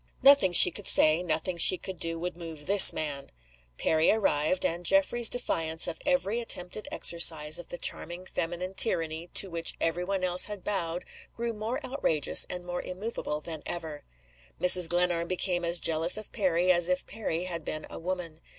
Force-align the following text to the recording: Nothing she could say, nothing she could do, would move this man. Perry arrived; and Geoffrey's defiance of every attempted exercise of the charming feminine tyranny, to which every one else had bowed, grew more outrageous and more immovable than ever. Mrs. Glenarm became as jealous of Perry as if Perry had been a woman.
Nothing 0.23 0.51
she 0.51 0.71
could 0.71 0.87
say, 0.87 1.21
nothing 1.21 1.57
she 1.57 1.77
could 1.77 1.99
do, 1.99 2.17
would 2.17 2.35
move 2.35 2.65
this 2.65 2.91
man. 2.91 3.29
Perry 3.77 4.09
arrived; 4.09 4.65
and 4.65 4.83
Geoffrey's 4.83 5.29
defiance 5.29 5.87
of 5.87 5.99
every 6.07 6.39
attempted 6.41 6.87
exercise 6.91 7.59
of 7.59 7.67
the 7.67 7.77
charming 7.77 8.25
feminine 8.25 8.73
tyranny, 8.73 9.29
to 9.35 9.51
which 9.51 9.75
every 9.79 10.03
one 10.03 10.23
else 10.23 10.45
had 10.45 10.63
bowed, 10.63 11.05
grew 11.35 11.53
more 11.53 11.79
outrageous 11.85 12.47
and 12.49 12.65
more 12.65 12.81
immovable 12.81 13.41
than 13.41 13.61
ever. 13.67 14.03
Mrs. 14.59 14.89
Glenarm 14.89 15.27
became 15.27 15.63
as 15.63 15.79
jealous 15.79 16.17
of 16.17 16.31
Perry 16.31 16.71
as 16.71 16.89
if 16.89 17.05
Perry 17.05 17.43
had 17.43 17.63
been 17.63 17.85
a 17.87 17.99
woman. 17.99 18.41